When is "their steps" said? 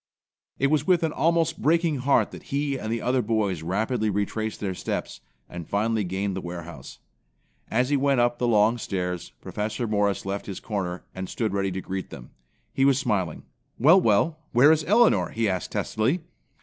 4.59-5.21